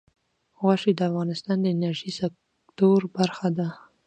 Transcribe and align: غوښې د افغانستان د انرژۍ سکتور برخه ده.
غوښې 0.59 0.91
د 0.95 0.99
افغانستان 1.09 1.57
د 1.61 1.65
انرژۍ 1.75 2.11
سکتور 2.21 2.99
برخه 3.15 3.47
ده. 3.57 3.67